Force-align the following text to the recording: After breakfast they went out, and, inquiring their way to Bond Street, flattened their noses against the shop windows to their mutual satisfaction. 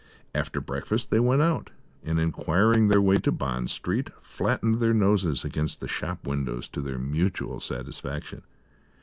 After 0.33 0.59
breakfast 0.59 1.11
they 1.11 1.19
went 1.19 1.43
out, 1.43 1.69
and, 2.03 2.19
inquiring 2.19 2.87
their 2.87 2.99
way 3.03 3.17
to 3.17 3.31
Bond 3.31 3.69
Street, 3.69 4.09
flattened 4.19 4.79
their 4.79 4.95
noses 4.95 5.45
against 5.45 5.79
the 5.79 5.87
shop 5.87 6.25
windows 6.25 6.67
to 6.69 6.81
their 6.81 6.97
mutual 6.97 7.59
satisfaction. 7.59 8.41